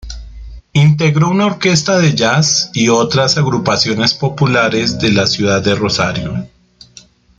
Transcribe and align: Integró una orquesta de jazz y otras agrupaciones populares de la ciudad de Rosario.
Integró 0.73 1.29
una 1.29 1.45
orquesta 1.45 1.99
de 1.99 2.15
jazz 2.15 2.71
y 2.73 2.89
otras 2.89 3.37
agrupaciones 3.37 4.15
populares 4.15 4.97
de 4.99 5.11
la 5.11 5.27
ciudad 5.27 5.61
de 5.63 5.75
Rosario. 5.75 6.49